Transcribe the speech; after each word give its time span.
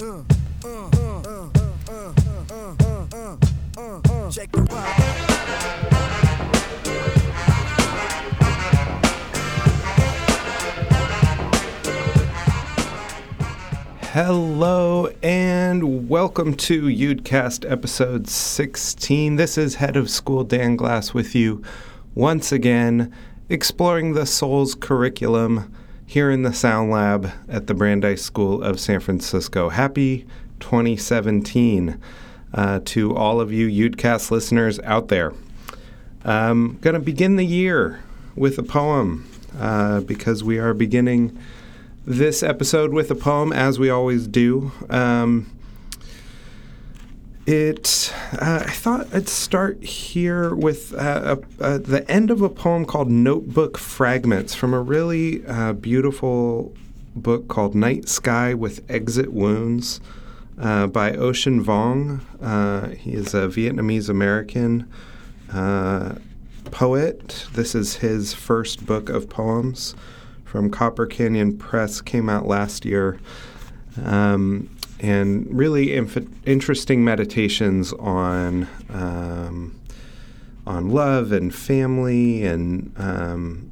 Check 0.00 0.08
the. 0.08 0.30
Hello 14.00 15.08
and 15.22 16.08
welcome 16.08 16.54
to 16.54 16.84
Udcast 16.84 17.70
episode 17.70 18.26
16. 18.26 19.36
This 19.36 19.58
is 19.58 19.74
Head 19.74 19.98
of 19.98 20.08
School 20.08 20.44
Dan 20.44 20.76
Glass 20.76 21.12
with 21.12 21.34
you 21.34 21.62
once 22.14 22.52
again, 22.52 23.12
exploring 23.50 24.14
the 24.14 24.24
Souls 24.24 24.74
curriculum 24.74 25.70
here 26.10 26.28
in 26.28 26.42
the 26.42 26.52
Sound 26.52 26.90
Lab 26.90 27.30
at 27.48 27.68
the 27.68 27.72
Brandeis 27.72 28.20
School 28.20 28.64
of 28.64 28.80
San 28.80 28.98
Francisco. 28.98 29.68
Happy 29.68 30.26
2017 30.58 32.00
uh, 32.52 32.80
to 32.84 33.14
all 33.16 33.40
of 33.40 33.52
you 33.52 33.68
Udcast 33.68 34.32
listeners 34.32 34.80
out 34.80 35.06
there. 35.06 35.32
I'm 36.24 36.78
going 36.78 36.94
to 36.94 37.00
begin 37.00 37.36
the 37.36 37.46
year 37.46 38.00
with 38.34 38.58
a 38.58 38.64
poem 38.64 39.30
uh, 39.56 40.00
because 40.00 40.42
we 40.42 40.58
are 40.58 40.74
beginning 40.74 41.38
this 42.04 42.42
episode 42.42 42.92
with 42.92 43.08
a 43.12 43.14
poem, 43.14 43.52
as 43.52 43.78
we 43.78 43.88
always 43.88 44.26
do. 44.26 44.72
Um, 44.90 45.48
it, 47.50 48.12
uh, 48.32 48.64
I 48.64 48.70
thought 48.70 49.08
I'd 49.12 49.28
start 49.28 49.82
here 49.82 50.54
with 50.54 50.94
uh, 50.94 51.36
uh, 51.60 51.78
the 51.78 52.04
end 52.08 52.30
of 52.30 52.42
a 52.42 52.48
poem 52.48 52.84
called 52.84 53.10
Notebook 53.10 53.76
Fragments 53.76 54.54
from 54.54 54.72
a 54.72 54.80
really 54.80 55.44
uh, 55.46 55.72
beautiful 55.72 56.72
book 57.16 57.48
called 57.48 57.74
Night 57.74 58.08
Sky 58.08 58.54
with 58.54 58.88
Exit 58.88 59.32
Wounds 59.32 60.00
uh, 60.58 60.86
by 60.86 61.12
Ocean 61.12 61.64
Vuong. 61.64 62.20
Uh, 62.40 62.90
he 62.90 63.14
is 63.14 63.34
a 63.34 63.48
Vietnamese 63.48 64.08
American 64.08 64.88
poet. 66.70 67.46
This 67.54 67.74
is 67.74 67.96
his 67.96 68.32
first 68.32 68.86
book 68.86 69.08
of 69.08 69.28
poems 69.28 69.96
from 70.44 70.70
Copper 70.70 71.06
Canyon 71.06 71.58
Press, 71.58 72.00
came 72.00 72.28
out 72.28 72.46
last 72.46 72.84
year. 72.84 73.18
Um, 74.04 74.70
and 75.00 75.46
really 75.50 75.94
inf- 75.94 76.28
interesting 76.46 77.02
meditations 77.04 77.92
on 77.94 78.68
um, 78.90 79.80
on 80.66 80.90
love 80.90 81.32
and 81.32 81.54
family 81.54 82.44
and 82.44 82.92
um, 82.98 83.70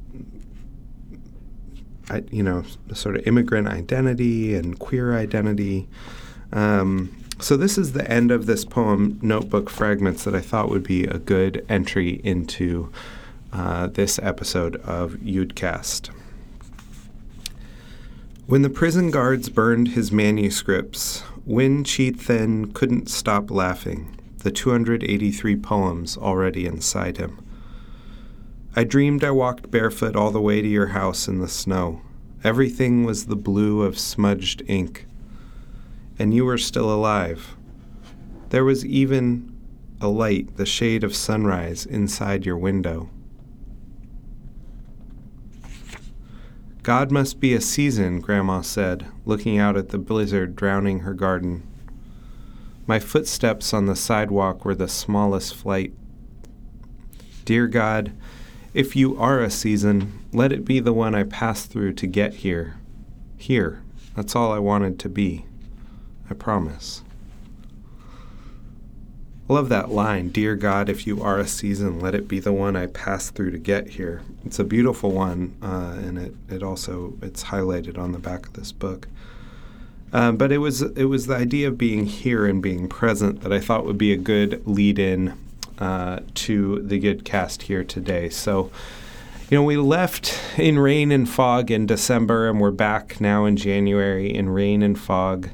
I, 2.09 2.23
you 2.31 2.43
know 2.43 2.63
sort 2.93 3.15
of 3.15 3.27
immigrant 3.27 3.67
identity 3.67 4.55
and 4.55 4.77
queer 4.77 5.15
identity. 5.15 5.87
Um, 6.51 7.15
so 7.39 7.55
this 7.55 7.77
is 7.77 7.93
the 7.93 8.09
end 8.11 8.31
of 8.31 8.47
this 8.47 8.65
poem, 8.65 9.17
Notebook 9.21 9.69
Fragments, 9.69 10.25
that 10.25 10.35
I 10.35 10.41
thought 10.41 10.69
would 10.69 10.83
be 10.83 11.05
a 11.05 11.19
good 11.19 11.65
entry 11.69 12.19
into 12.23 12.91
uh, 13.53 13.87
this 13.87 14.19
episode 14.21 14.75
of 14.77 15.13
Udcast. 15.13 16.09
When 18.49 18.63
the 18.63 18.69
prison 18.71 19.11
guards 19.11 19.47
burned 19.47 19.89
his 19.89 20.11
manuscripts, 20.11 21.21
Nguyen 21.47 21.83
Chi 21.83 22.17
Thien 22.17 22.73
couldn't 22.73 23.07
stop 23.07 23.51
laughing, 23.51 24.19
the 24.39 24.49
283 24.49 25.55
poems 25.57 26.17
already 26.17 26.65
inside 26.65 27.17
him. 27.17 27.45
I 28.75 28.85
dreamed 28.85 29.23
I 29.23 29.29
walked 29.29 29.69
barefoot 29.69 30.15
all 30.15 30.31
the 30.31 30.41
way 30.41 30.63
to 30.63 30.67
your 30.67 30.87
house 30.87 31.27
in 31.27 31.37
the 31.37 31.47
snow. 31.47 32.01
Everything 32.43 33.03
was 33.03 33.27
the 33.27 33.35
blue 33.35 33.83
of 33.83 33.99
smudged 33.99 34.63
ink. 34.65 35.05
And 36.17 36.33
you 36.33 36.43
were 36.43 36.57
still 36.57 36.91
alive. 36.91 37.55
There 38.49 38.65
was 38.65 38.83
even 38.83 39.55
a 40.01 40.07
light, 40.07 40.57
the 40.57 40.65
shade 40.65 41.03
of 41.03 41.15
sunrise, 41.15 41.85
inside 41.85 42.47
your 42.47 42.57
window. 42.57 43.11
God 46.81 47.11
must 47.11 47.39
be 47.39 47.53
a 47.53 47.61
season, 47.61 48.21
Grandma 48.21 48.61
said, 48.61 49.05
looking 49.25 49.57
out 49.57 49.75
at 49.75 49.89
the 49.89 49.97
blizzard 49.97 50.55
drowning 50.55 50.99
her 50.99 51.13
garden. 51.13 51.67
My 52.87 52.99
footsteps 52.99 53.73
on 53.73 53.85
the 53.85 53.95
sidewalk 53.95 54.63
were 54.63 54.75
the 54.75 54.87
smallest 54.87 55.53
flight. 55.53 55.93
Dear 57.43 57.67
God, 57.67 58.13
if 58.73 58.95
you 58.95 59.19
are 59.19 59.41
a 59.41 59.49
season, 59.49 60.25
let 60.31 60.51
it 60.51 60.63
be 60.63 60.79
the 60.79 60.93
one 60.93 61.15
I 61.15 61.23
passed 61.23 61.69
through 61.69 61.93
to 61.93 62.07
get 62.07 62.35
here. 62.35 62.77
Here, 63.37 63.83
that's 64.15 64.35
all 64.35 64.51
I 64.51 64.59
wanted 64.59 64.99
to 64.99 65.09
be. 65.09 65.45
I 66.29 66.33
promise. 66.33 67.03
Love 69.49 69.67
that 69.69 69.89
line, 69.89 70.29
Dear 70.29 70.55
God, 70.55 70.89
if 70.89 71.07
you 71.07 71.23
are 71.23 71.39
a 71.39 71.47
season, 71.47 71.99
let 71.99 72.13
it 72.13 72.27
be 72.27 72.39
the 72.39 72.53
one 72.53 72.75
I 72.75 72.85
passed 72.85 73.33
through 73.33 73.49
to 73.49 73.57
get 73.57 73.87
here. 73.87 74.21
It's 74.45 74.59
a 74.59 74.63
beautiful 74.63 75.09
one, 75.09 75.55
uh, 75.59 75.95
and 75.97 76.19
it, 76.19 76.35
it 76.47 76.61
also 76.61 77.15
it's 77.23 77.45
highlighted 77.45 77.97
on 77.97 78.11
the 78.11 78.19
back 78.19 78.45
of 78.45 78.53
this 78.53 78.71
book. 78.71 79.07
Um, 80.13 80.37
but 80.37 80.51
it 80.51 80.59
was 80.59 80.83
it 80.83 81.05
was 81.05 81.25
the 81.25 81.35
idea 81.35 81.67
of 81.67 81.79
being 81.79 82.05
here 82.05 82.45
and 82.45 82.61
being 82.61 82.87
present 82.87 83.41
that 83.41 83.51
I 83.51 83.59
thought 83.59 83.85
would 83.85 83.97
be 83.97 84.13
a 84.13 84.17
good 84.17 84.61
lead 84.67 84.99
in 84.99 85.33
uh, 85.79 86.19
to 86.35 86.83
the 86.83 86.99
good 86.99 87.25
cast 87.25 87.63
here 87.63 87.83
today. 87.83 88.29
So, 88.29 88.69
you 89.49 89.57
know, 89.57 89.63
we 89.63 89.77
left 89.77 90.39
in 90.59 90.77
rain 90.77 91.11
and 91.11 91.27
fog 91.27 91.71
in 91.71 91.87
December, 91.87 92.47
and 92.49 92.61
we're 92.61 92.69
back 92.69 93.19
now 93.19 93.45
in 93.45 93.57
January 93.57 94.31
in 94.31 94.49
rain 94.49 94.83
and 94.83 94.99
fog. 94.99 95.49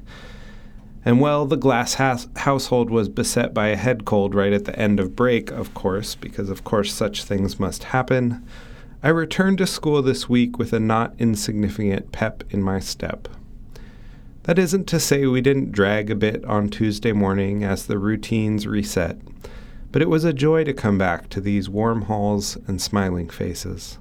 And 1.05 1.21
well, 1.21 1.45
the 1.45 1.55
Glass 1.55 1.93
household 1.93 2.89
was 2.89 3.09
beset 3.09 3.53
by 3.53 3.67
a 3.67 3.75
head 3.75 4.05
cold 4.05 4.33
right 4.33 4.51
at 4.51 4.65
the 4.65 4.77
end 4.77 4.99
of 4.99 5.15
break, 5.15 5.51
of 5.51 5.75
course, 5.75 6.15
because 6.15 6.49
of 6.49 6.63
course 6.63 6.91
such 6.91 7.23
things 7.23 7.59
must 7.59 7.85
happen. 7.85 8.43
I 9.03 9.09
returned 9.09 9.59
to 9.59 9.67
school 9.67 10.01
this 10.01 10.27
week 10.27 10.57
with 10.57 10.73
a 10.73 10.79
not 10.79 11.13
insignificant 11.19 12.11
pep 12.11 12.43
in 12.49 12.63
my 12.63 12.79
step. 12.79 13.27
That 14.43 14.57
isn't 14.57 14.87
to 14.87 14.99
say 14.99 15.27
we 15.27 15.41
didn't 15.41 15.71
drag 15.71 16.09
a 16.09 16.15
bit 16.15 16.43
on 16.45 16.69
Tuesday 16.69 17.11
morning 17.11 17.63
as 17.63 17.85
the 17.85 17.99
routines 17.99 18.65
reset, 18.65 19.19
but 19.91 20.01
it 20.01 20.09
was 20.09 20.23
a 20.23 20.33
joy 20.33 20.63
to 20.63 20.73
come 20.73 20.97
back 20.97 21.29
to 21.29 21.39
these 21.39 21.69
warm 21.69 22.03
halls 22.03 22.57
and 22.67 22.81
smiling 22.81 23.29
faces. 23.29 23.99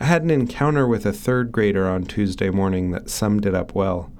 I 0.00 0.06
had 0.06 0.22
an 0.22 0.30
encounter 0.30 0.88
with 0.88 1.06
a 1.06 1.12
third 1.12 1.52
grader 1.52 1.88
on 1.88 2.04
Tuesday 2.04 2.50
morning 2.50 2.90
that 2.90 3.10
summed 3.10 3.46
it 3.46 3.54
up 3.54 3.76
well. 3.76 4.10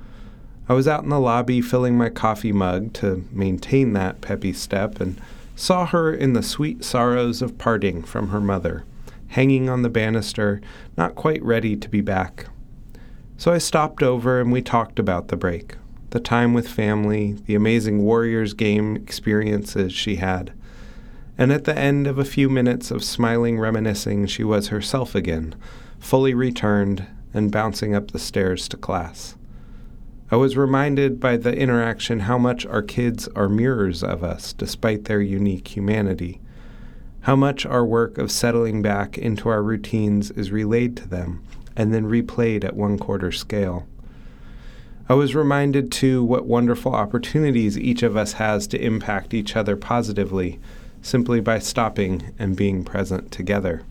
I 0.67 0.73
was 0.73 0.89
out 0.89 1.03
in 1.03 1.11
the 1.11 1.21
lobby 1.21 1.61
filling 1.61 1.99
my 1.99 2.09
coffee 2.09 2.53
mug 2.53 2.95
to 2.95 3.27
maintain 3.31 3.93
that 3.93 4.23
peppy 4.23 4.55
step 4.55 4.99
and 4.99 5.21
saw 5.55 5.85
her 5.85 6.13
in 6.13 6.33
the 6.33 6.43
sweet 6.43 6.83
sorrows 6.83 7.43
of 7.43 7.59
parting 7.59 8.03
from 8.03 8.29
her 8.29 8.41
mother, 8.41 8.85
hanging 9.29 9.69
on 9.69 9.83
the 9.83 9.91
banister, 9.91 10.63
not 10.97 11.15
quite 11.15 11.43
ready 11.43 11.77
to 11.77 11.89
be 11.89 12.01
back. 12.01 12.47
So 13.37 13.53
I 13.53 13.59
stopped 13.59 14.03
over 14.03 14.41
and 14.41 14.51
we 14.51 14.63
talked 14.63 14.99
about 14.99 15.29
the 15.29 15.37
break, 15.37 15.75
the 16.11 16.21
time 16.21 16.55
with 16.55 16.67
family, 16.67 17.33
the 17.45 17.55
amazing 17.55 18.03
Warriors 18.03 18.55
game 18.55 18.97
experiences 18.97 19.93
she 19.93 20.17
had. 20.17 20.51
And 21.37 21.53
at 21.53 21.65
the 21.65 21.77
end 21.77 22.07
of 22.07 22.19
a 22.19 22.25
few 22.25 22.49
minutes 22.49 22.91
of 22.91 23.05
smiling 23.05 23.59
reminiscing, 23.59 24.29
she 24.29 24.45
was 24.45 24.69
herself 24.69 25.15
again, 25.15 25.57
fully 25.99 26.33
returned 26.33 27.07
and 27.35 27.53
bouncing 27.53 27.95
up 27.95 28.13
the 28.13 28.19
stairs 28.19 28.67
to 28.69 28.79
class. 28.79 29.35
I 30.35 30.37
was 30.37 30.57
reminded 30.57 31.21
by 31.21 31.37
the 31.37 31.57
interaction 31.57 32.19
how 32.19 32.39
much 32.39 32.67
our 32.67 32.83
kids 32.83 33.29
are 33.37 33.49
mirrors 33.49 34.03
of 34.03 34.25
us 34.25 34.53
despite 34.53 35.05
their 35.05 35.21
unique 35.21 35.77
humanity, 35.77 36.41
how 37.21 37.37
much 37.37 37.65
our 37.65 37.85
work 37.85 38.19
of 38.19 38.33
settling 38.33 38.83
back 38.83 39.17
into 39.17 39.49
our 39.49 39.63
routines 39.63 40.33
is 40.33 40.51
relayed 40.51 40.97
to 40.97 41.07
them 41.07 41.45
and 41.77 41.95
then 41.95 42.11
replayed 42.11 42.65
at 42.65 42.75
one 42.75 42.99
quarter 42.99 43.31
scale. 43.31 43.87
I 45.09 45.15
was 45.15 45.37
reminded, 45.37 45.93
too, 45.93 46.25
what 46.25 46.47
wonderful 46.47 46.97
opportunities 46.97 47.79
each 47.79 48.03
of 48.03 48.17
us 48.17 48.33
has 48.33 48.67
to 48.67 48.85
impact 48.85 49.35
each 49.35 49.55
other 49.55 49.77
positively 49.77 50.59
simply 51.01 51.39
by 51.39 51.61
stopping 51.61 52.35
and 52.41 52.57
being 52.57 52.83
present 52.83 53.31
together. 53.31 53.85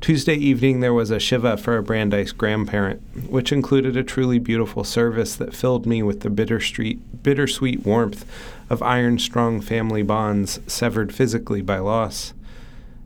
Tuesday 0.00 0.34
evening, 0.34 0.80
there 0.80 0.94
was 0.94 1.10
a 1.10 1.20
Shiva 1.20 1.58
for 1.58 1.76
a 1.76 1.82
Brandeis 1.82 2.32
grandparent, 2.32 3.02
which 3.30 3.52
included 3.52 3.98
a 3.98 4.02
truly 4.02 4.38
beautiful 4.38 4.82
service 4.82 5.36
that 5.36 5.54
filled 5.54 5.84
me 5.84 6.02
with 6.02 6.20
the 6.20 6.30
bittersweet, 6.30 7.22
bittersweet 7.22 7.84
warmth 7.84 8.24
of 8.70 8.82
iron 8.82 9.18
strong 9.18 9.60
family 9.60 10.02
bonds 10.02 10.58
severed 10.66 11.14
physically 11.14 11.60
by 11.60 11.78
loss, 11.78 12.32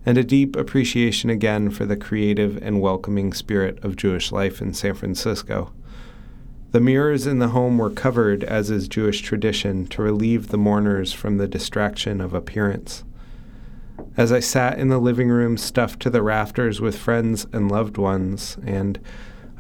and 0.07 0.17
a 0.17 0.23
deep 0.23 0.55
appreciation 0.55 1.31
again 1.31 1.69
for 1.69 1.85
the 1.85 1.97
creative 1.97 2.63
and 2.63 2.81
welcoming 2.81 3.33
spirit 3.33 3.83
of 3.83 3.97
Jewish 3.97 4.31
life 4.31 4.63
in 4.63 4.73
San 4.73 4.95
Francisco. 4.95 5.73
The 6.71 6.81
mirrors 6.81 7.27
in 7.27 7.41
the 7.41 7.49
home 7.49 7.77
were 7.77 7.91
covered, 7.91 8.45
as 8.45 8.71
is 8.71 8.87
Jewish 8.87 9.21
tradition, 9.21 9.89
to 9.89 10.03
relieve 10.03 10.49
the 10.49 10.59
mourners 10.59 11.13
from 11.13 11.39
the 11.39 11.49
distraction 11.49 12.21
of 12.21 12.35
appearance. 12.35 13.03
As 14.17 14.31
I 14.31 14.39
sat 14.39 14.79
in 14.79 14.89
the 14.89 14.99
living 14.99 15.29
room 15.29 15.57
stuffed 15.57 16.01
to 16.01 16.11
the 16.11 16.23
rafters 16.23 16.81
with 16.81 16.97
friends 16.97 17.47
and 17.53 17.69
loved 17.69 17.97
ones, 17.97 18.57
and 18.65 19.01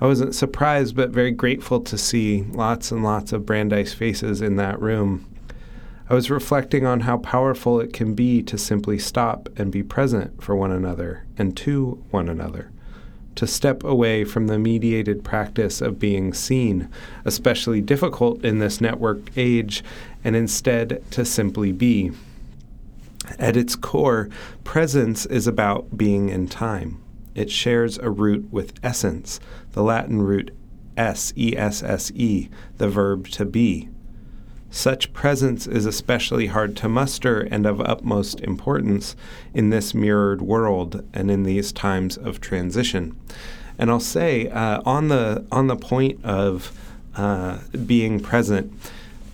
I 0.01 0.07
wasn't 0.07 0.35
surprised, 0.35 0.95
but 0.95 1.11
very 1.11 1.33
grateful 1.33 1.81
to 1.81 1.99
see 1.99 2.45
lots 2.51 2.93
and 2.93 3.03
lots 3.03 3.33
of 3.33 3.47
Brandeis 3.47 3.95
faces 3.95 4.41
in 4.41 4.55
that 4.57 4.81
room. 4.81 5.27
I 6.09 6.15
was 6.15 6.31
reflecting 6.31 6.87
on 6.87 7.01
how 7.01 7.19
powerful 7.19 7.81
it 7.81 7.93
can 7.93 8.15
be 8.15 8.43
to 8.43 8.57
simply 8.57 8.99
stop 8.99 9.49
and 9.57 9.73
be 9.73 9.83
present 9.83 10.41
for 10.43 10.55
one 10.55 10.71
another 10.71 11.25
and 11.37 11.57
to 11.59 12.05
one 12.11 12.29
another. 12.29 12.71
To 13.37 13.49
step 13.49 13.83
away 13.83 14.23
from 14.25 14.47
the 14.47 14.59
mediated 14.59 15.25
practice 15.25 15.81
of 15.81 15.99
being 15.99 16.33
seen, 16.33 16.89
especially 17.25 17.81
difficult 17.81 18.45
in 18.45 18.61
this 18.61 18.79
networked 18.79 19.31
age, 19.37 19.83
and 20.23 20.37
instead 20.37 21.03
to 21.11 21.25
simply 21.25 21.73
be. 21.73 22.13
At 23.39 23.57
its 23.57 23.77
core, 23.77 24.29
presence 24.65 25.27
is 25.27 25.47
about 25.47 25.97
being 25.97 26.29
in 26.29 26.49
time. 26.49 27.03
It 27.35 27.51
shares 27.51 27.99
a 27.99 28.11
root 28.11 28.53
with 28.53 28.75
essence, 28.83 29.41
the 29.73 29.83
Latin 29.83 30.23
root 30.23 30.55
S 30.97 31.33
E 31.37 31.57
S 31.57 31.83
S 31.83 32.13
E, 32.15 32.49
the 32.79 32.89
verb 32.89 33.29
to 33.29 33.45
be. 33.45 33.89
Such 34.71 35.13
presence 35.13 35.67
is 35.69 35.87
especially 35.87 36.47
hard 36.47 36.77
to 36.79 36.89
muster 36.89 37.41
and 37.41 37.65
of 37.65 37.81
utmost 37.81 38.41
importance 38.41 39.15
in 39.53 39.71
this 39.71 39.95
mirrored 39.95 40.43
world 40.43 41.05
and 41.15 41.31
in 41.31 41.45
these 41.45 41.73
times 41.73 42.17
of 42.17 42.41
transition. 42.41 43.17
And 43.79 43.91
I'll 43.91 44.01
say 44.01 44.49
uh, 44.49 44.83
on 44.85 45.09
the 45.09 45.47
on 45.53 45.69
the 45.69 45.77
point 45.77 46.25
of 46.25 46.73
uh, 47.17 47.59
being 47.87 48.19
present, 48.19 48.73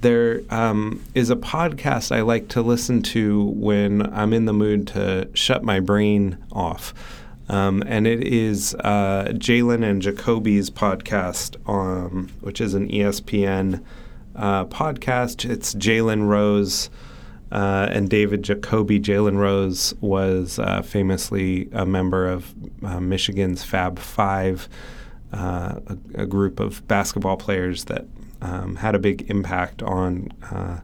there 0.01 0.43
um, 0.51 1.03
is 1.15 1.31
a 1.31 1.37
podcast 1.37 2.15
I 2.15 2.23
like 2.23 2.49
to 2.49 2.63
listen 2.63 3.03
to 3.03 3.45
when 3.45 4.03
I'm 4.15 4.33
in 4.33 4.47
the 4.47 4.53
mood 4.53 4.87
to 4.89 5.29
shut 5.35 5.63
my 5.63 5.81
brain 5.81 6.39
off. 6.53 6.95
Um, 7.49 7.83
and 7.87 8.07
it 8.07 8.23
is 8.23 8.75
uh, 8.77 9.33
Jalen 9.33 9.85
and 9.85 10.01
Jacoby's 10.01 10.71
podcast, 10.71 11.57
um, 11.69 12.31
which 12.41 12.61
is 12.61 12.75
an 12.75 12.89
ESPN 12.89 13.83
uh, 14.37 14.67
podcast. 14.67 15.49
It's 15.49 15.75
Jalen 15.75 16.29
Rose 16.29 16.91
uh, 17.51 17.89
and 17.91 18.09
David 18.09 18.45
Jacoby. 18.45 19.01
Jalen 19.01 19.37
Rose 19.37 19.95
was 20.01 20.59
uh, 20.61 20.83
famously 20.83 21.69
a 21.73 21.85
member 21.85 22.29
of 22.29 22.55
uh, 22.85 23.01
Michigan's 23.01 23.65
Fab 23.65 23.99
Five, 23.99 24.69
uh, 25.33 25.81
a, 25.87 26.23
a, 26.23 26.27
group 26.27 26.61
of 26.61 26.87
basketball 26.87 27.37
players 27.37 27.85
that 27.85 28.07
um, 28.43 28.77
had 28.77 28.95
a 28.95 28.99
big 28.99 29.31
impact 29.31 29.83
on 29.83 30.33
uh, 30.51 30.81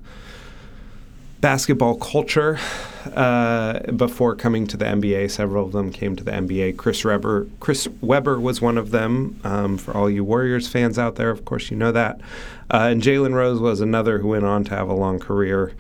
basketball 1.41 1.97
culture 1.97 2.59
uh, 3.15 3.79
before 3.93 4.35
coming 4.35 4.67
to 4.67 4.77
the 4.77 4.85
NBA. 4.85 5.31
Several 5.31 5.65
of 5.65 5.73
them 5.73 5.93
came 5.93 6.17
to 6.17 6.25
the 6.25 6.33
NBA. 6.33 6.77
Chris 6.77 7.05
Webber, 7.05 7.47
Chris 7.61 7.87
Webber 8.01 8.41
was 8.41 8.61
one 8.61 8.79
of 8.79 8.91
them. 8.91 9.39
Um, 9.45 9.79
for 9.79 9.97
all 9.97 10.11
you 10.11 10.25
Warriors 10.25 10.67
fans 10.67 10.99
out 10.99 11.17
there, 11.17 11.31
of 11.31 11.45
course, 11.45 11.71
you 11.71 11.77
know 11.77 11.93
that. 11.93 12.21
Uh, 12.71 12.89
and 12.91 13.03
Jalen 13.03 13.35
Rose 13.35 13.61
was 13.61 13.81
another 13.81 14.19
who 14.19 14.29
went 14.29 14.45
on 14.45 14.65
to 14.65 14.71
have 14.75 14.89
a 14.89 14.95
long 14.95 15.19
career. 15.19 15.75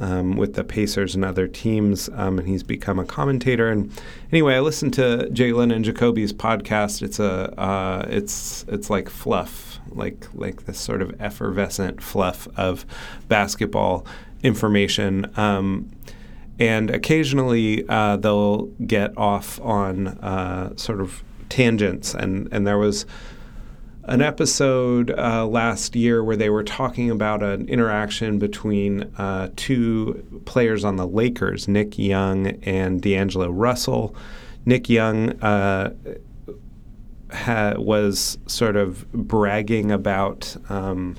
Um, 0.00 0.36
with 0.36 0.54
the 0.54 0.62
Pacers 0.62 1.16
and 1.16 1.24
other 1.24 1.48
teams, 1.48 2.08
um, 2.14 2.38
and 2.38 2.46
he's 2.46 2.62
become 2.62 3.00
a 3.00 3.04
commentator. 3.04 3.68
And 3.68 3.92
anyway, 4.30 4.54
I 4.54 4.60
listened 4.60 4.94
to 4.94 5.28
Jalen 5.32 5.74
and 5.74 5.84
Jacoby's 5.84 6.32
podcast. 6.32 7.02
It's 7.02 7.18
a 7.18 7.52
uh, 7.60 8.06
it's 8.08 8.64
it's 8.68 8.88
like 8.88 9.10
fluff, 9.10 9.69
like 9.90 10.26
like 10.34 10.66
this 10.66 10.78
sort 10.78 11.02
of 11.02 11.20
effervescent 11.20 12.02
fluff 12.02 12.48
of 12.56 12.86
basketball 13.28 14.06
information. 14.42 15.30
Um, 15.38 15.90
and 16.58 16.90
occasionally 16.90 17.88
uh, 17.88 18.16
they'll 18.16 18.66
get 18.86 19.16
off 19.16 19.60
on 19.62 20.08
uh, 20.08 20.76
sort 20.76 21.00
of 21.00 21.22
tangents. 21.48 22.14
And, 22.14 22.48
and 22.52 22.66
there 22.66 22.78
was 22.78 23.06
an 24.04 24.22
episode 24.22 25.10
uh, 25.10 25.46
last 25.46 25.96
year 25.96 26.22
where 26.22 26.36
they 26.36 26.50
were 26.50 26.64
talking 26.64 27.10
about 27.10 27.42
an 27.42 27.68
interaction 27.68 28.38
between 28.38 29.02
uh, 29.16 29.50
two 29.56 30.42
players 30.44 30.84
on 30.84 30.96
the 30.96 31.06
Lakers, 31.06 31.66
Nick 31.68 31.98
Young 31.98 32.48
and 32.62 33.00
D'Angelo 33.00 33.50
Russell. 33.50 34.14
Nick 34.66 34.88
Young 34.88 35.30
uh, 35.40 35.94
ha- 37.32 37.74
was 37.76 38.38
sort 38.46 38.76
of 38.76 39.10
bragging 39.12 39.90
about. 39.90 40.56
Um, 40.68 41.16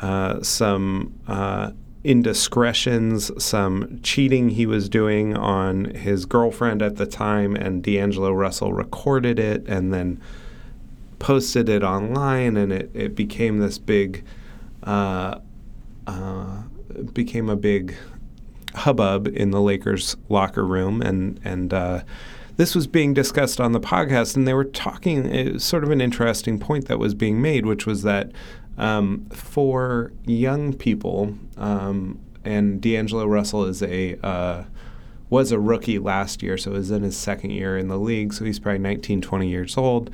uh, 0.00 0.42
some 0.42 1.18
uh, 1.26 1.70
indiscretions, 2.04 3.30
some 3.42 3.98
cheating 4.02 4.50
he 4.50 4.66
was 4.66 4.88
doing 4.88 5.36
on 5.36 5.86
his 5.86 6.24
girlfriend 6.24 6.82
at 6.82 6.96
the 6.96 7.06
time, 7.06 7.56
and 7.56 7.82
D'Angelo 7.82 8.32
Russell 8.32 8.72
recorded 8.72 9.38
it 9.38 9.66
and 9.66 9.92
then 9.92 10.20
posted 11.18 11.68
it 11.68 11.82
online, 11.82 12.56
and 12.56 12.72
it, 12.72 12.90
it 12.94 13.14
became 13.14 13.58
this 13.58 13.78
big, 13.78 14.24
uh, 14.84 15.38
uh 16.06 16.62
became 17.12 17.48
a 17.48 17.56
big 17.56 17.96
hubbub 18.74 19.26
in 19.26 19.50
the 19.50 19.60
Lakers 19.60 20.16
locker 20.28 20.64
room, 20.64 21.02
and 21.02 21.40
and 21.42 21.72
uh, 21.72 22.02
this 22.56 22.74
was 22.74 22.86
being 22.86 23.14
discussed 23.14 23.60
on 23.60 23.72
the 23.72 23.80
podcast, 23.80 24.36
and 24.36 24.46
they 24.46 24.54
were 24.54 24.64
talking. 24.64 25.26
It 25.26 25.54
was 25.54 25.64
sort 25.64 25.84
of 25.84 25.90
an 25.90 26.00
interesting 26.00 26.58
point 26.58 26.88
that 26.88 26.98
was 26.98 27.14
being 27.14 27.40
made, 27.40 27.66
which 27.66 27.86
was 27.86 28.02
that 28.02 28.32
um, 28.78 29.26
for 29.30 30.12
young 30.24 30.72
people, 30.72 31.36
um, 31.56 32.18
and 32.44 32.80
D'Angelo 32.80 33.26
Russell 33.26 33.64
is 33.64 33.82
a 33.82 34.18
uh, 34.26 34.64
was 35.28 35.52
a 35.52 35.58
rookie 35.58 35.98
last 35.98 36.42
year, 36.42 36.56
so 36.56 36.72
is 36.74 36.90
in 36.90 37.02
his 37.02 37.16
second 37.16 37.50
year 37.50 37.76
in 37.76 37.88
the 37.88 37.98
league. 37.98 38.32
So 38.32 38.44
he's 38.44 38.58
probably 38.58 38.78
19, 38.78 39.20
20 39.20 39.48
years 39.48 39.76
old. 39.76 40.10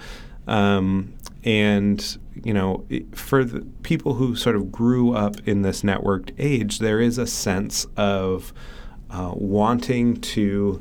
Um, 0.47 1.15
and 1.45 2.19
you 2.43 2.55
know, 2.55 2.85
for 3.13 3.45
the 3.45 3.61
people 3.83 4.15
who 4.15 4.35
sort 4.35 4.57
of 4.57 4.73
grew 4.73 5.15
up 5.15 5.37
in 5.47 5.63
this 5.63 5.83
networked 5.83 6.33
age, 6.39 6.79
there 6.79 7.01
is 7.01 7.19
a 7.19 7.27
sense 7.27 7.87
of 7.97 8.53
uh, 9.11 9.33
wanting 9.35 10.17
to 10.17 10.81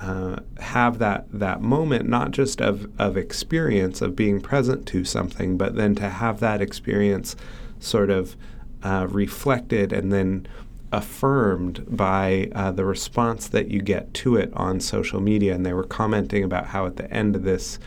uh, 0.00 0.36
have 0.58 0.98
that 0.98 1.26
that 1.32 1.62
moment, 1.62 2.08
not 2.08 2.30
just 2.30 2.60
of 2.60 2.90
of 2.98 3.16
experience 3.16 4.02
of 4.02 4.14
being 4.14 4.40
present 4.40 4.86
to 4.88 5.04
something, 5.04 5.56
but 5.56 5.76
then 5.76 5.94
to 5.96 6.08
have 6.08 6.40
that 6.40 6.60
experience 6.60 7.36
sort 7.80 8.10
of 8.10 8.36
uh, 8.82 9.06
reflected 9.10 9.92
and 9.92 10.12
then 10.12 10.46
affirmed 10.92 11.84
by 11.88 12.50
uh, 12.54 12.70
the 12.70 12.84
response 12.84 13.48
that 13.48 13.70
you 13.70 13.82
get 13.82 14.12
to 14.14 14.36
it 14.36 14.52
on 14.54 14.80
social 14.80 15.20
media. 15.20 15.54
And 15.54 15.66
they 15.66 15.72
were 15.72 15.84
commenting 15.84 16.44
about 16.44 16.66
how 16.66 16.86
at 16.86 16.96
the 16.96 17.10
end 17.10 17.34
of 17.34 17.42
this 17.42 17.78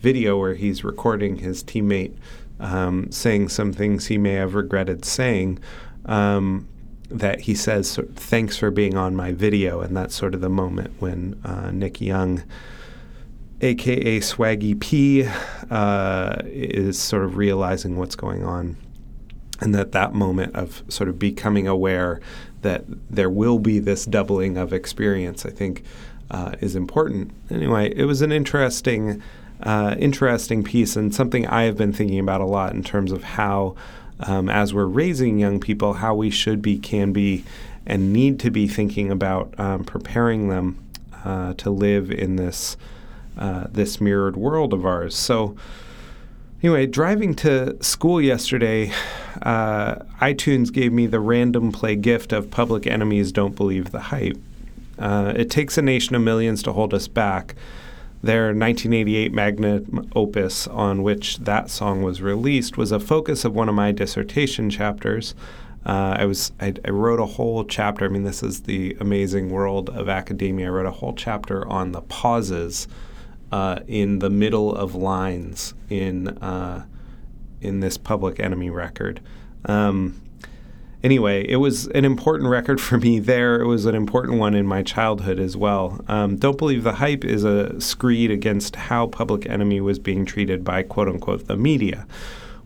video, 0.00 0.38
where 0.38 0.54
he's 0.54 0.84
recording 0.84 1.36
his 1.36 1.62
teammate 1.62 2.16
um, 2.60 3.10
saying 3.10 3.48
some 3.48 3.72
things 3.72 4.06
he 4.06 4.18
may 4.18 4.34
have 4.34 4.54
regretted 4.54 5.04
saying. 5.04 5.58
Um, 6.06 6.68
that 7.10 7.40
he 7.40 7.54
says, 7.54 7.98
"Thanks 8.14 8.56
for 8.56 8.70
being 8.70 8.96
on 8.96 9.16
my 9.16 9.32
video," 9.32 9.80
and 9.80 9.96
that's 9.96 10.14
sort 10.14 10.34
of 10.34 10.40
the 10.40 10.48
moment 10.48 10.92
when 10.98 11.40
uh, 11.44 11.70
Nick 11.70 12.00
Young, 12.00 12.42
aka 13.60 14.20
Swaggy 14.20 14.78
P, 14.78 15.26
uh, 15.70 16.36
is 16.44 16.98
sort 16.98 17.24
of 17.24 17.36
realizing 17.36 17.96
what's 17.96 18.16
going 18.16 18.44
on, 18.44 18.76
and 19.60 19.74
that 19.74 19.92
that 19.92 20.14
moment 20.14 20.54
of 20.54 20.82
sort 20.88 21.08
of 21.08 21.18
becoming 21.18 21.66
aware 21.66 22.20
that 22.62 22.84
there 23.10 23.30
will 23.30 23.58
be 23.58 23.78
this 23.78 24.04
doubling 24.04 24.56
of 24.56 24.72
experience, 24.72 25.46
I 25.46 25.50
think, 25.50 25.84
uh, 26.30 26.52
is 26.60 26.74
important. 26.76 27.30
Anyway, 27.50 27.92
it 27.94 28.04
was 28.04 28.22
an 28.22 28.32
interesting. 28.32 29.22
Uh, 29.60 29.96
interesting 29.98 30.62
piece 30.62 30.94
and 30.94 31.12
something 31.12 31.44
I 31.48 31.64
have 31.64 31.76
been 31.76 31.92
thinking 31.92 32.20
about 32.20 32.40
a 32.40 32.44
lot 32.44 32.74
in 32.74 32.84
terms 32.84 33.10
of 33.10 33.24
how 33.24 33.74
um, 34.20 34.48
as 34.48 34.74
we're 34.74 34.86
raising 34.86 35.38
young 35.38 35.60
people, 35.60 35.94
how 35.94 36.14
we 36.14 36.30
should 36.30 36.60
be, 36.60 36.78
can 36.78 37.12
be, 37.12 37.44
and 37.86 38.12
need 38.12 38.38
to 38.40 38.50
be 38.50 38.66
thinking 38.66 39.10
about 39.10 39.54
um, 39.58 39.84
preparing 39.84 40.48
them 40.48 40.78
uh, 41.24 41.54
to 41.54 41.70
live 41.70 42.10
in 42.10 42.36
this 42.36 42.76
uh, 43.36 43.66
this 43.70 44.00
mirrored 44.00 44.36
world 44.36 44.72
of 44.72 44.84
ours. 44.84 45.16
So. 45.16 45.56
Anyway, 46.60 46.86
driving 46.86 47.34
to 47.36 47.80
school 47.80 48.20
yesterday, 48.20 48.90
uh, 49.42 49.94
iTunes 50.20 50.72
gave 50.72 50.92
me 50.92 51.06
the 51.06 51.20
random 51.20 51.70
play 51.70 51.94
gift 51.94 52.32
of 52.32 52.50
Public 52.50 52.84
Enemy's 52.84 53.30
Don't 53.30 53.54
Believe 53.54 53.92
the 53.92 54.00
Hype. 54.00 54.36
Uh, 54.98 55.32
it 55.36 55.50
takes 55.50 55.78
a 55.78 55.82
nation 55.82 56.16
of 56.16 56.22
millions 56.22 56.62
to 56.64 56.72
hold 56.72 56.92
us 56.92 57.06
back, 57.06 57.54
their 58.22 58.46
1988 58.46 59.32
magnum 59.32 60.10
opus, 60.14 60.66
on 60.66 61.02
which 61.02 61.38
that 61.38 61.70
song 61.70 62.02
was 62.02 62.20
released, 62.20 62.76
was 62.76 62.90
a 62.90 62.98
focus 62.98 63.44
of 63.44 63.54
one 63.54 63.68
of 63.68 63.74
my 63.74 63.92
dissertation 63.92 64.70
chapters. 64.70 65.34
Uh, 65.86 66.16
I 66.18 66.24
was 66.26 66.52
I, 66.60 66.74
I, 66.84 66.90
wrote 66.90 67.20
a 67.20 67.26
whole 67.26 67.64
chapter. 67.64 68.04
I 68.04 68.08
mean, 68.08 68.24
this 68.24 68.42
is 68.42 68.62
the 68.62 68.96
amazing 69.00 69.50
world 69.50 69.88
of 69.90 70.08
academia. 70.08 70.66
I 70.66 70.70
wrote 70.70 70.86
a 70.86 70.90
whole 70.90 71.14
chapter 71.14 71.66
on 71.68 71.92
the 71.92 72.02
pauses 72.02 72.88
uh, 73.52 73.80
in 73.86 74.18
the 74.18 74.28
middle 74.28 74.74
of 74.74 74.94
lines 74.94 75.74
in 75.88 76.28
uh, 76.28 76.84
in 77.60 77.80
this 77.80 77.96
Public 77.96 78.40
Enemy 78.40 78.70
record. 78.70 79.20
Um, 79.64 80.20
anyway, 81.02 81.46
it 81.48 81.56
was 81.56 81.86
an 81.88 82.04
important 82.04 82.50
record 82.50 82.80
for 82.80 82.98
me 82.98 83.18
there. 83.18 83.60
It 83.60 83.66
was 83.66 83.86
an 83.86 83.94
important 83.94 84.38
one 84.38 84.54
in 84.54 84.66
my 84.66 84.82
childhood 84.82 85.38
as 85.38 85.56
well. 85.56 86.04
Um, 86.08 86.36
Don't 86.36 86.58
Believe 86.58 86.84
the 86.84 86.94
Hype 86.94 87.24
is 87.24 87.44
a 87.44 87.80
screed 87.80 88.30
against 88.30 88.76
how 88.76 89.06
Public 89.06 89.48
Enemy 89.48 89.80
was 89.80 89.98
being 89.98 90.24
treated 90.24 90.64
by 90.64 90.82
quote 90.82 91.08
unquote 91.08 91.46
the 91.46 91.56
media, 91.56 92.06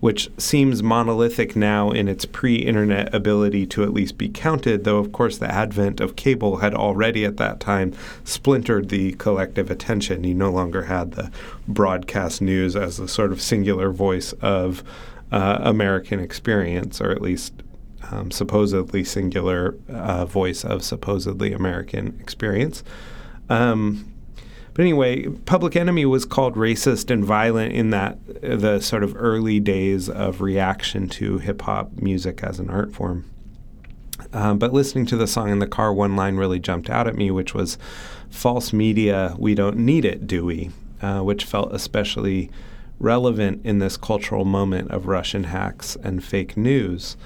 which 0.01 0.31
seems 0.39 0.83
monolithic 0.83 1.55
now 1.55 1.91
in 1.91 2.09
its 2.09 2.25
pre 2.25 2.57
internet 2.57 3.15
ability 3.15 3.67
to 3.67 3.83
at 3.83 3.93
least 3.93 4.19
be 4.19 4.29
counted, 4.29 4.85
though, 4.85 4.99
of 4.99 5.13
course, 5.13 5.39
the 5.39 5.53
advent 5.53 6.01
of 6.01 6.17
cable 6.17 6.57
had 6.57 6.75
already 6.75 7.25
at 7.25 7.37
that 7.37 7.61
time 7.61 7.95
splintered 8.25 8.89
the 8.89 9.13
collective 9.13 9.71
attention. 9.71 10.25
You 10.25 10.35
no 10.35 10.51
longer 10.51 10.85
had 10.85 11.13
the 11.13 11.31
broadcast 11.69 12.43
news 12.43 12.75
as 12.77 12.97
the 12.97 13.09
sort 13.09 13.33
of 13.33 13.41
singular 13.43 13.91
voice 13.91 14.33
of. 14.41 14.83
Uh, 15.31 15.57
American 15.63 16.21
experience, 16.21 17.01
or 17.01 17.11
at 17.11 17.23
least 17.23 17.55
um, 18.11 18.31
supposedly 18.31 19.05
singular 19.05 19.77
uh, 19.89 20.25
voice 20.25 20.65
of 20.65 20.83
supposedly 20.83 21.53
American 21.53 22.19
experience. 22.21 22.83
Um, 23.49 24.13
but 24.75 24.83
anyway, 24.83 25.27
Public 25.27 25.77
Enemy 25.77 26.07
was 26.07 26.25
called 26.25 26.55
racist 26.55 27.11
and 27.11 27.25
violent 27.25 27.75
in 27.75 27.91
that 27.91 28.19
uh, 28.43 28.57
the 28.57 28.81
sort 28.81 29.05
of 29.05 29.15
early 29.17 29.61
days 29.61 30.09
of 30.09 30.41
reaction 30.41 31.09
to 31.11 31.39
hip 31.39 31.63
hop 31.63 31.93
music 31.97 32.43
as 32.43 32.59
an 32.59 32.71
art 32.71 32.93
form. 32.93 33.31
Um, 34.33 34.59
but 34.59 34.73
listening 34.73 35.05
to 35.07 35.17
the 35.17 35.27
song 35.27 35.51
in 35.51 35.59
the 35.59 35.67
car, 35.67 35.93
one 35.93 36.17
line 36.17 36.37
really 36.37 36.59
jumped 36.59 36.89
out 36.89 37.07
at 37.07 37.17
me, 37.17 37.31
which 37.31 37.55
was 37.55 37.77
false 38.31 38.73
media, 38.73 39.35
we 39.39 39.55
don't 39.55 39.77
need 39.77 40.05
it, 40.05 40.27
do 40.27 40.45
we? 40.45 40.71
Uh, 41.03 41.21
which 41.21 41.45
felt 41.45 41.73
especially 41.75 42.51
relevant 42.99 43.61
in 43.65 43.79
this 43.79 43.97
cultural 43.97 44.45
moment 44.45 44.91
of 44.91 45.07
Russian 45.07 45.45
hacks 45.45 45.97
and 46.03 46.25
fake 46.25 46.57
news. 46.57 47.17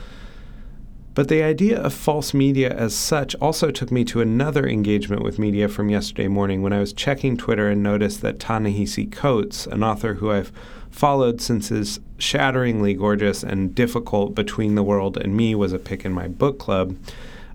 But 1.17 1.29
the 1.29 1.43
idea 1.43 1.81
of 1.81 1.95
false 1.95 2.35
media 2.35 2.69
as 2.69 2.95
such 2.95 3.35
also 3.37 3.71
took 3.71 3.91
me 3.91 4.05
to 4.05 4.21
another 4.21 4.69
engagement 4.69 5.23
with 5.23 5.39
media 5.39 5.67
from 5.67 5.89
yesterday 5.89 6.29
morning 6.29 6.61
when 6.61 6.75
I 6.75 6.79
was 6.79 6.93
checking 6.93 7.39
Twitter 7.39 7.71
and 7.71 7.83
noticed 7.83 8.21
that 8.21 8.39
Ta-Nehisi 8.39 9.11
Coates, 9.11 9.67
an 9.67 9.83
author 9.83 10.15
who 10.15 10.31
I've 10.31 10.53
followed 10.91 11.41
since 11.41 11.69
his 11.69 12.01
shatteringly 12.19 12.93
gorgeous 12.93 13.43
and 13.43 13.75
difficult 13.75 14.35
Between 14.35 14.75
the 14.75 14.83
World 14.83 15.17
and 15.17 15.35
Me 15.35 15.55
was 15.55 15.73
a 15.73 15.79
pick 15.79 16.05
in 16.05 16.13
my 16.13 16.29
book 16.29 16.59
club, 16.59 16.99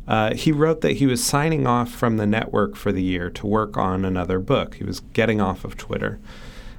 uh, 0.07 0.33
he 0.33 0.51
wrote 0.51 0.81
that 0.81 0.97
he 0.97 1.05
was 1.05 1.23
signing 1.23 1.67
off 1.67 1.91
from 1.91 2.17
the 2.17 2.25
network 2.25 2.75
for 2.75 2.91
the 2.91 3.03
year 3.03 3.29
to 3.29 3.45
work 3.45 3.77
on 3.77 4.03
another 4.03 4.39
book. 4.39 4.73
He 4.73 4.83
was 4.83 5.01
getting 5.13 5.39
off 5.39 5.63
of 5.63 5.77
Twitter. 5.77 6.19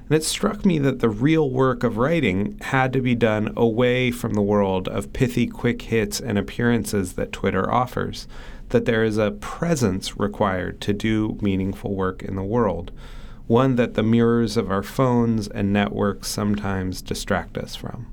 And 0.09 0.17
it 0.17 0.23
struck 0.23 0.65
me 0.65 0.79
that 0.79 0.99
the 0.99 1.09
real 1.09 1.49
work 1.49 1.83
of 1.83 1.97
writing 1.97 2.57
had 2.61 2.91
to 2.93 3.01
be 3.01 3.15
done 3.15 3.53
away 3.55 4.11
from 4.11 4.33
the 4.33 4.41
world 4.41 4.87
of 4.87 5.13
pithy 5.13 5.47
quick 5.47 5.83
hits 5.83 6.19
and 6.19 6.37
appearances 6.37 7.13
that 7.13 7.31
Twitter 7.31 7.71
offers, 7.71 8.27
that 8.69 8.85
there 8.85 9.03
is 9.03 9.17
a 9.17 9.31
presence 9.31 10.17
required 10.17 10.81
to 10.81 10.93
do 10.93 11.37
meaningful 11.41 11.95
work 11.95 12.21
in 12.21 12.35
the 12.35 12.43
world, 12.43 12.91
one 13.47 13.75
that 13.75 13.93
the 13.93 14.03
mirrors 14.03 14.57
of 14.57 14.69
our 14.69 14.83
phones 14.83 15.47
and 15.47 15.71
networks 15.71 16.27
sometimes 16.27 17.01
distract 17.01 17.57
us 17.57 17.75
from. 17.75 18.07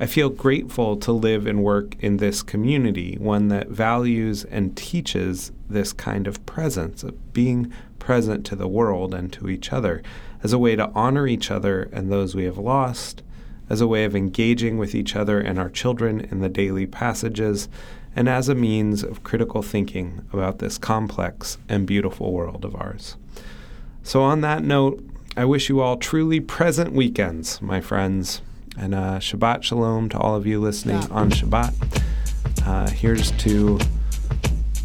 I 0.00 0.06
feel 0.06 0.30
grateful 0.30 0.96
to 0.98 1.10
live 1.10 1.44
and 1.44 1.64
work 1.64 1.96
in 1.98 2.18
this 2.18 2.42
community, 2.44 3.16
one 3.18 3.48
that 3.48 3.68
values 3.68 4.44
and 4.44 4.76
teaches 4.76 5.50
this 5.68 5.92
kind 5.92 6.28
of 6.28 6.46
presence, 6.46 7.02
of 7.02 7.32
being 7.32 7.72
present 7.98 8.44
to 8.46 8.56
the 8.56 8.68
world 8.68 9.14
and 9.14 9.32
to 9.34 9.48
each 9.48 9.72
other 9.72 10.02
as 10.42 10.52
a 10.52 10.58
way 10.58 10.76
to 10.76 10.90
honor 10.94 11.26
each 11.26 11.50
other 11.50 11.88
and 11.92 12.10
those 12.10 12.34
we 12.34 12.44
have 12.44 12.58
lost, 12.58 13.22
as 13.68 13.80
a 13.80 13.86
way 13.86 14.04
of 14.04 14.14
engaging 14.14 14.78
with 14.78 14.94
each 14.94 15.16
other 15.16 15.40
and 15.40 15.58
our 15.58 15.68
children 15.68 16.20
in 16.20 16.40
the 16.40 16.48
daily 16.48 16.86
passages, 16.86 17.68
and 18.14 18.28
as 18.28 18.48
a 18.48 18.54
means 18.54 19.02
of 19.02 19.22
critical 19.22 19.62
thinking 19.62 20.24
about 20.32 20.58
this 20.58 20.78
complex 20.78 21.58
and 21.68 21.86
beautiful 21.86 22.32
world 22.32 22.64
of 22.64 22.74
ours. 22.74 23.16
So, 24.02 24.22
on 24.22 24.40
that 24.40 24.62
note, 24.62 25.04
I 25.36 25.44
wish 25.44 25.68
you 25.68 25.80
all 25.80 25.96
truly 25.96 26.40
present 26.40 26.92
weekends, 26.92 27.60
my 27.60 27.80
friends, 27.80 28.40
and 28.76 28.94
uh, 28.94 29.18
Shabbat 29.18 29.62
Shalom 29.62 30.08
to 30.10 30.18
all 30.18 30.34
of 30.34 30.46
you 30.46 30.60
listening 30.60 31.02
yeah. 31.02 31.08
on 31.10 31.30
Shabbat. 31.30 32.02
Uh, 32.64 32.88
here's 32.90 33.30
to 33.32 33.78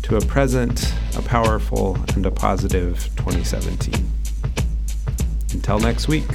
to 0.04 0.18
a 0.18 0.22
present, 0.22 0.94
a 1.16 1.22
powerful, 1.22 1.98
and 2.16 2.26
a 2.26 2.32
positive 2.32 2.98
2017. 3.18 3.94
Until 5.54 5.80
next 5.80 6.08
week. 6.08 6.26